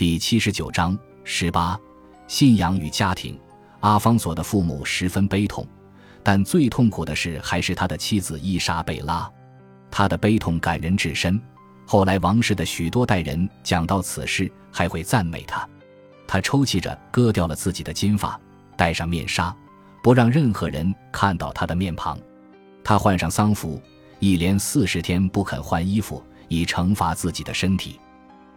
[0.00, 1.78] 第七十九章十八，
[2.26, 3.38] 信仰与家庭。
[3.80, 5.68] 阿方索的父母十分悲痛，
[6.22, 9.30] 但最痛苦的是还是他的妻子伊莎贝拉。
[9.90, 11.38] 他的悲痛感人至深。
[11.86, 15.68] 后来王室的许多代人讲到此事，还会赞美他。
[16.26, 18.40] 他抽泣着割掉了自己的金发，
[18.78, 19.54] 戴上面纱，
[20.02, 22.18] 不让任何人看到他的面庞。
[22.82, 23.78] 他换上丧服，
[24.18, 28.00] 一连四十天不肯换衣服，以惩罚自己的身体。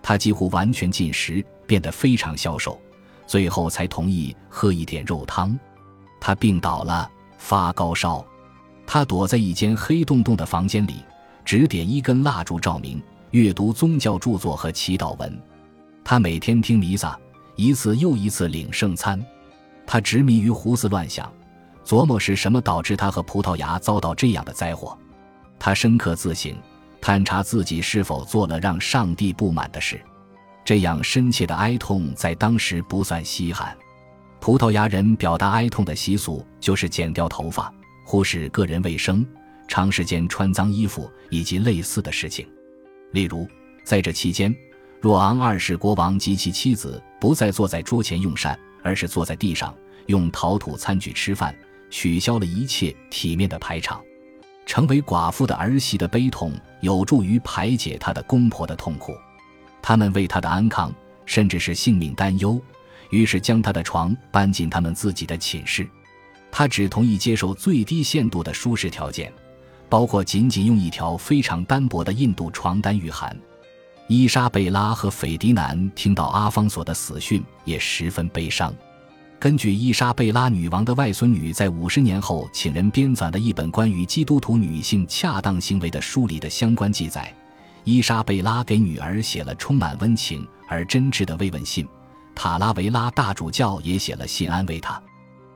[0.03, 2.79] 他几乎完全禁食，变得非常消瘦，
[3.25, 5.57] 最后才同意喝一点肉汤。
[6.21, 8.23] 他病倒了，发高烧。
[8.85, 11.03] 他躲在一间黑洞洞的房间里，
[11.43, 15.41] 只点一根蜡烛照明，阅读宗教著作和祈祷文。
[16.03, 17.17] 他每天听弥撒。
[17.55, 19.23] 一次又一次领圣餐，
[19.85, 21.31] 他执迷于胡思乱想，
[21.85, 24.97] 琢磨是什么导致他和葡萄牙遭到这样的灾祸。
[25.59, 26.51] 他深刻自省，
[27.03, 30.01] 探查自己是否做了让上帝不满的事。
[30.63, 33.77] 这样深切的哀痛在当时不算稀罕。
[34.39, 37.69] 葡萄牙人表达哀痛的习俗就是剪掉头发、
[38.05, 39.25] 忽视个人卫生、
[39.67, 42.47] 长时间穿脏衣服以及类似的事情。
[43.11, 43.45] 例如，
[43.83, 44.55] 在这期间。
[45.01, 51.53] 若昂二世国王及其妻子不再坐在桌前用膳，而是坐在地上用陶土餐具吃饭，
[51.89, 54.01] 取消了一切体面的排场。
[54.65, 56.53] 成为寡妇的儿媳的悲痛
[56.83, 59.15] 有助于排解她的公婆的痛苦，
[59.81, 60.93] 他们为她的安康
[61.25, 62.61] 甚至是性命担忧，
[63.09, 65.87] 于是将她的床搬进他们自己的寝室。
[66.51, 69.31] 他只同意接受最低限度的舒适条件，
[69.87, 73.35] 包括仅仅用一条非常单薄的印度床单御寒。
[74.07, 78.75] 伊莎贝拉和斐迪南听到阿方索的死讯也十分悲伤。
[79.43, 87.35] 根据伊莎贝拉女王的外孙女在五十年后请人编纂的一本关于基督徒女性恰当行为的书里的相关记载，
[87.83, 91.85] 伊莎贝拉给女儿写了充满温情而真挚的慰问信。
[92.33, 95.03] 塔拉维拉大主教也写了信安慰她。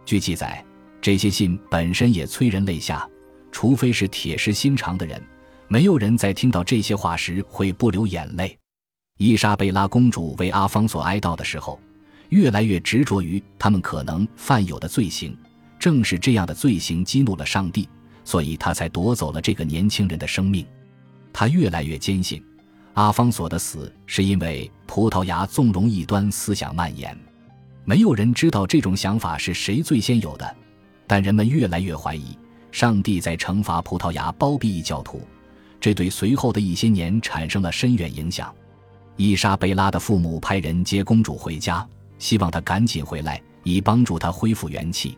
[0.03, 0.61] 据记载，
[0.99, 3.07] 这些信本身也催人泪下，
[3.53, 5.23] 除非是铁石心肠的人。
[5.69, 8.59] 没有人在听到这些话时会不流眼泪。
[9.17, 11.79] 伊莎贝拉公主为阿方索哀悼的时候，
[12.29, 15.37] 越来越执着于他们可能犯有的罪行。
[15.79, 17.87] 正是这样的罪行激怒了上帝，
[18.23, 20.65] 所以他才夺走了这个年轻人的生命。
[21.31, 22.43] 他越来越坚信，
[22.93, 27.15] 阿方索的死是因为葡萄牙纵容异端思想蔓延。
[27.85, 30.55] 没有人知道这种想法是谁最先有的，
[31.05, 32.37] 但人们越来越怀疑
[32.71, 35.21] 上帝在惩罚葡萄牙包庇异教徒。
[35.79, 38.53] 这对随后的一些年产生了深远影响。
[39.15, 41.87] 伊莎贝拉的父母派人接公主回家，
[42.19, 45.17] 希望他赶紧回来，以帮助他恢复元气。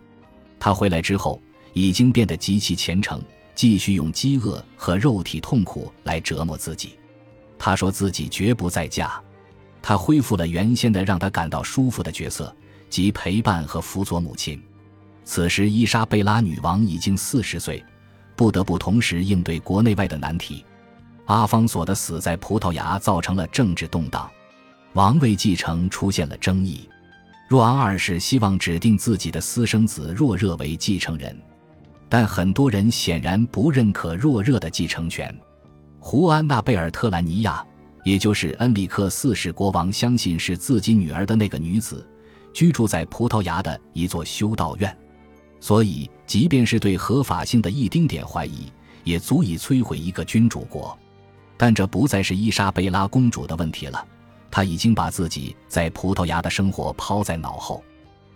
[0.60, 1.42] 他回来之后，
[1.74, 3.22] 已经变得极其虔诚，
[3.56, 6.98] 继续用饥饿和肉体痛苦来折磨自己。
[7.58, 9.22] 他说自己绝不再嫁。
[9.82, 12.54] 他恢复了原先的让他感到舒服的角色，
[12.90, 14.62] 即陪伴和辅佐母亲。
[15.24, 17.84] 此时，伊莎贝拉女王已经四十岁。
[18.36, 20.64] 不得不同时应对国内外的难题。
[21.26, 24.32] 阿方索的死在葡萄牙造成了政治动荡，
[24.94, 26.88] 王位继承出现了争议。
[27.48, 31.36] 若昂二世希望指定自己的私生子若热为继承人，
[32.08, 35.34] 但很多人显然不认可若热的继承权。
[36.00, 37.66] 胡安娜贝尔特兰尼亚，
[38.04, 42.08] 也就是恩里克四世国王相信是自己女儿的那个女子，
[42.54, 44.96] 居住在葡萄牙的一座修道院。
[45.60, 48.72] 所以，即便是对合法性的一丁点怀疑，
[49.04, 50.98] 也足以摧毁一个君主国。
[51.58, 54.08] 但这不再是伊莎贝拉公主的问题了，
[54.52, 57.84] 他已经把自己在葡萄牙的生活抛在脑后。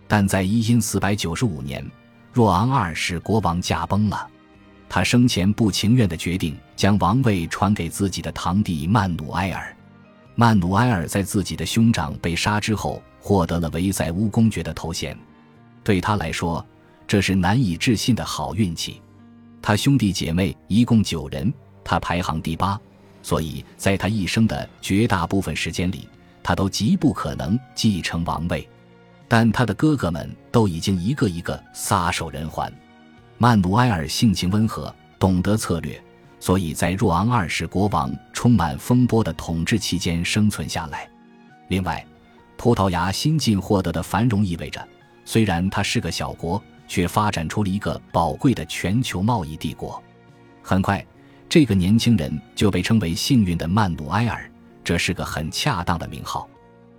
[0.07, 1.90] 但在一因四百九十五年，
[2.31, 4.28] 若昂二世国王驾崩了，
[4.88, 9.75] 他生前不情愿的决定将王位传给自己的堂弟曼努埃尔。
[10.35, 15.18] 曼努埃尔在自己的兄长被杀之后，获得了维塞乌公爵的头衔。
[15.84, 16.63] 对他来说，
[17.07, 19.01] 这是难以置信的好运气。
[19.62, 21.53] 他兄弟姐妹一共九人，
[21.84, 22.80] 他排行第八，
[23.23, 26.07] 所以在他一生的绝大部分时间里，
[26.44, 28.69] 他都极不可能继承王位。
[29.27, 32.71] 但他的哥哥们都已经一个一个撒手人寰。
[33.39, 36.00] 曼努埃尔性情温和，懂得策略，
[36.39, 41.09] 所以在若昂二世国王充满风波的统治期间生存下来。
[41.69, 42.06] 另外，
[42.57, 44.88] 葡萄牙新近获得的繁荣意味着，
[45.25, 46.62] 虽然他是个小国。
[46.86, 50.03] 却发展出了一个宝贵的全球贸易帝国。
[50.62, 51.03] 很快，
[51.53, 54.51] 这个年轻人就被称为“幸运的曼努埃尔”，
[54.83, 56.50] 这是个很恰当的名号。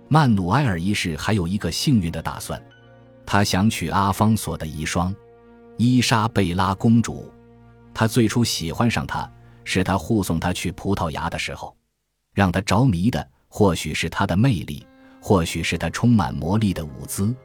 [0.07, 2.57] 曼努埃尔一世还有一个幸运的打算，
[3.25, 5.13] 他想娶阿方索的遗孀
[5.75, 7.29] 伊莎贝拉公主。
[7.93, 9.29] 他最初喜欢上她，
[9.65, 11.75] 是他护送她去葡萄牙的时候，
[12.33, 14.87] 让他着迷的或许是她的魅力，
[15.21, 17.35] 或许是她充满魔力的舞姿。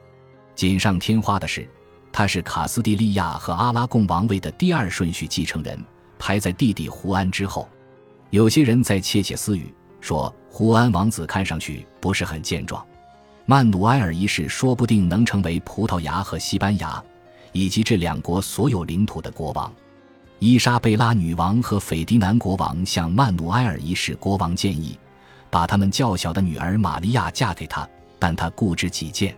[0.55, 1.69] 锦上添花的是，
[2.13, 5.77] 她是卡斯蒂利亚和阿拉贡王位的第二顺序继承人，
[6.21, 7.69] 排在弟弟胡安之后。
[8.29, 12.87] 有些人在窃窃私语，说胡安王子看上去不是很健壮。
[13.45, 17.03] 曼努埃尔一世说不定能成为葡萄牙和西班牙
[17.51, 19.73] 以及这两国所有领土的国王。
[20.39, 24.97] 伊莎贝拉女王和斐迪南国王向曼努埃尔一世国王建议，
[25.51, 27.87] 把他们较小的女儿玛利亚嫁给他，
[28.19, 29.37] 但他固执己见。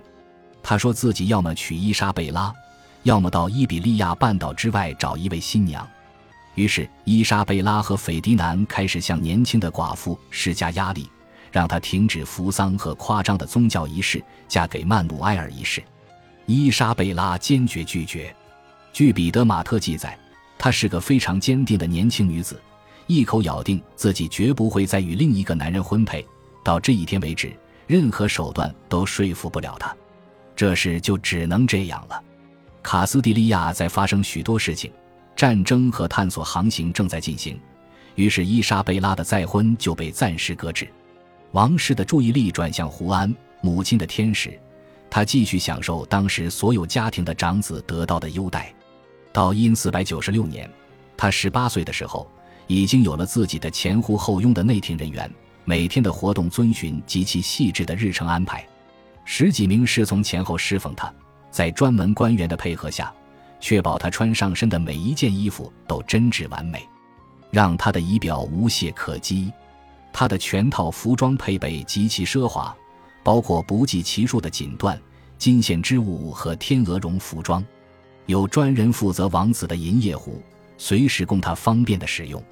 [0.62, 2.52] 他说自己要么娶伊莎贝拉，
[3.04, 5.88] 要么到伊比利亚半岛之外找一位新娘。
[6.54, 11.08] 于是，伊莎贝拉和斐迪南开始向年轻的寡妇施加压力，
[11.50, 15.82] 让她停止扶丧和夸张的宗教仪式，嫁给曼努埃尔一世。
[16.46, 18.34] 伊莎贝拉坚决拒绝。
[18.92, 20.18] 据彼得马特记载。
[20.58, 22.62] 她是个非常坚定的年轻女子，
[23.08, 26.24] 一口咬定自己绝不会再与另一个男人婚配。
[26.62, 27.52] 到这一天为止，
[27.88, 29.92] 任何手段都说服不了她。
[30.54, 32.22] 这事就只能这样了。
[32.80, 34.92] 卡斯蒂利亚在发生许多事情，
[35.42, 37.58] 战争和探索航行正在进行，
[38.14, 40.88] 于是伊莎贝拉的再婚就被暂时搁置。
[41.50, 44.56] 王室的注意力转向胡安，母亲的天使，
[45.10, 48.72] 他继续享受当时所有家庭的长子得到的优待。
[49.32, 50.70] 到因四百九十六年，
[51.16, 52.30] 他十八岁的时候，
[52.68, 55.28] 已经有了自己的前呼后拥的内廷人员，
[55.64, 58.64] 每天的活动遵循极其细致的日程安排，
[59.24, 61.12] 十几名侍从前后侍奉他，
[61.50, 63.12] 在专门官员的配合下，
[63.62, 66.86] 确保他穿上身的每一件衣服都真挚完美，
[67.52, 69.50] 让他的仪表无懈可击。
[70.12, 72.76] 他的全套服装配备极其奢华，
[73.22, 74.98] 包括不计其数的锦缎、
[75.38, 77.64] 金线织物和天鹅绒服装。
[78.26, 80.42] 有专人负责王子的银叶壶，
[80.76, 82.42] 随时供他方便的使用。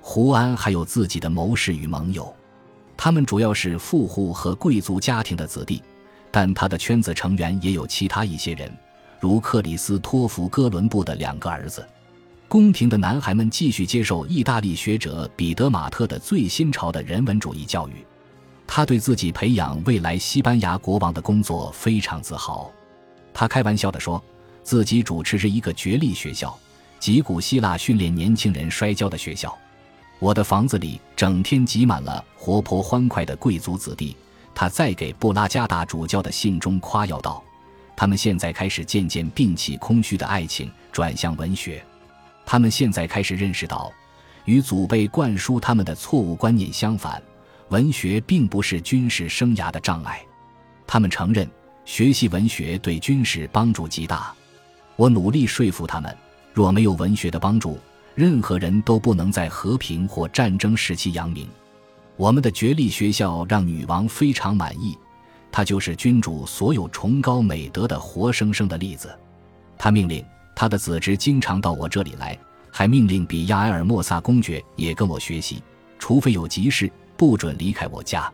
[0.00, 2.34] 胡安还有自己的谋士与盟友，
[2.96, 5.82] 他们主要是富户和贵族家庭的子弟，
[6.30, 8.74] 但他的圈子成员也有其他一些人，
[9.20, 11.86] 如克里斯托弗·哥伦布的两个儿子。
[12.48, 18.04] 宫廷的男孩们继续接受意大利学者彼得·马特的最新潮的人文主义教育，
[18.66, 22.70] 他对自己培养未来西班牙国王的工作非常自豪。
[23.34, 24.22] 他开玩笑地说。
[24.62, 26.52] 自己主持着一个角力学校，
[26.98, 29.56] 即古希腊训练年轻人摔跤的学校。
[30.18, 34.16] 我的房子里整天挤满了活泼欢快的贵族子弟。
[34.52, 37.40] 他在给布拉加达主教的信中夸耀道
[37.96, 41.82] ：“他们现在开始渐渐摒弃空虚的爱情，转向文学。
[42.44, 43.90] 他们现在开始认识到，
[44.44, 47.20] 与祖辈灌输他们的错误观念相反，
[47.70, 50.20] 文学并不是军事生涯的障碍。
[50.86, 51.48] 他们承认，
[51.84, 54.32] 学习文学对军事帮助极大。”
[54.94, 56.16] 我努力说服他们，
[56.54, 57.78] 若没有文学的帮助，
[58.14, 61.48] 任何人都不能在和平或战争时期扬名。
[62.16, 64.96] 我们的绝力学校让女王非常满意，
[65.56, 69.18] 他就是君主所有崇高美德的活生生的例子。
[69.78, 70.22] 他命令
[70.54, 72.38] 他的子侄经常到我这里来，
[72.70, 75.62] 还命令比亚埃尔莫萨公爵也跟我学习，
[75.98, 78.30] 除非有急事，不准离开我家。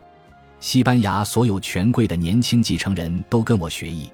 [0.59, 4.11] 西班牙所有权贵的年轻继承人都跟我学艺。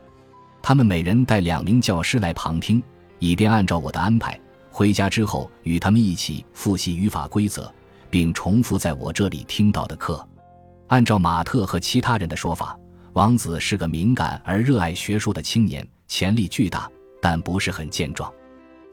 [0.61, 2.79] 他们每人带两名教师来旁听，
[3.17, 4.39] 以便按照我的安排，
[4.69, 7.73] 回家之后与他们一起复习语法规则，
[8.11, 10.23] 并重复在我这里听到的课。
[10.89, 12.77] 按照马特和其他人的说法，
[13.13, 16.89] 王子是个敏感而热爱学术的青年，潜力巨大，
[17.21, 18.31] 但不是很健壮。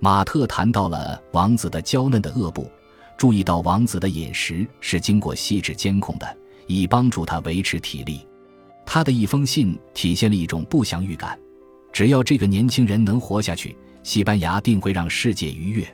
[0.00, 2.70] 马特谈到了王子的娇嫩的颚部，
[3.16, 8.26] 注意到王子的饮食是经过细致监控的，以帮助他维持体力。
[8.84, 11.38] 他的一封信体现了一种不祥预感。
[11.92, 15.86] 只要这个年轻人能活下去，西班牙定会让世界愉悦。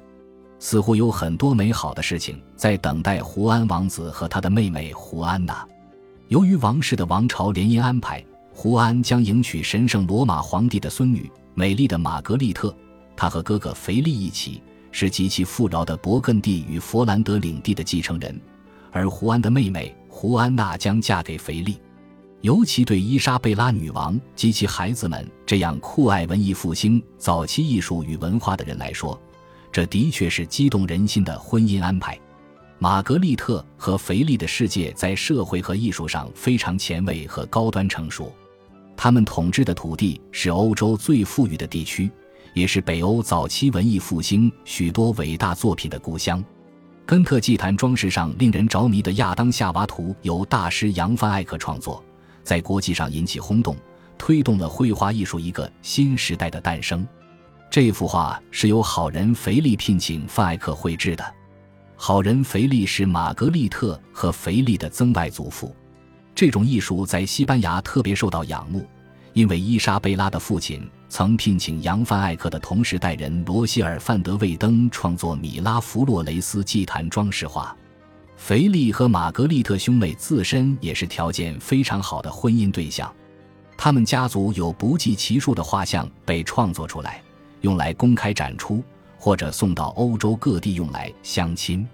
[0.58, 5.66] 似乎有很多美好的事情在等待胡安王子和他的妹妹胡安娜。
[6.32, 8.24] 由于王室的王朝联姻安排，
[8.54, 12.74] 胡安将迎娶神圣罗马皇帝的孙女美丽的玛格丽特。
[13.14, 14.62] 他和哥哥腓力一起
[14.92, 18.40] 是极其富饶的勃艮第与佛兰德领地的继承人，
[18.90, 21.78] 而胡安的妹妹胡安娜将嫁给腓力。
[22.40, 29.20] 尤其对伊莎贝拉女王及其孩子们这样酷爱文艺复兴早期艺术与文化的人来说，
[29.70, 32.18] 这的确是激动人心的婚姻安排。
[32.82, 38.32] 玛格丽特和腓力的世界在社会和艺术上非常前卫和高端成熟，
[38.96, 42.10] 他们统治的土地是欧洲最富裕的地区，
[42.54, 46.44] 也是北欧早期文艺复兴许多伟大作品的故乡。
[47.06, 52.02] 根特祭坛装饰上令人着迷的亚当夏娃图由大师扬范艾克创作。
[52.42, 53.76] 在国际上引起轰动，
[54.18, 57.06] 推动了绘画艺术一个新时代的诞生。
[57.70, 61.24] 这幅画是由好人腓力聘请范艾克绘制的。
[62.04, 65.72] 好人肥力是玛格丽特和肥力的曾外祖父。
[66.34, 68.84] 这种艺术在西班牙特别受到仰慕，
[69.34, 77.72] 因为伊莎贝拉的父亲曾聘请扬范艾克的同时代人罗希尔·范德魏登创作米拉弗洛雷斯祭坛装饰画。
[78.36, 83.14] 肥力和玛格丽特兄妹自身也是条件非常好的婚姻对象，
[83.78, 87.22] 他们家族有不计其数的画像被创作出来，
[87.60, 88.82] 用来公开展出，
[89.22, 91.86] 或者送到欧洲各地用来相亲。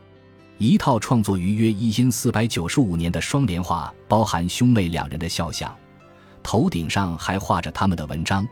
[0.57, 5.77] 一套创作于约一千四百九十五年的双联画，包含兄妹两人的肖像，
[6.43, 8.49] 头顶上还画着他们的文章，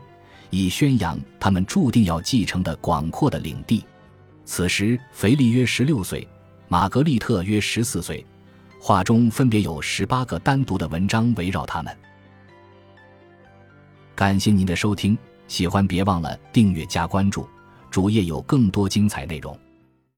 [0.51, 3.83] 以宣扬他们注定要继承的广阔的领地。
[4.45, 6.27] 此时，腓力约十六岁。
[6.69, 8.23] 玛格丽特约十四岁，
[8.79, 11.97] 画中分别有十八个单独的文章围绕他们。
[14.13, 15.17] 感谢您的收听，
[15.47, 17.49] 喜欢别忘了订阅加关注，
[17.89, 19.57] 主页有更多精彩内容。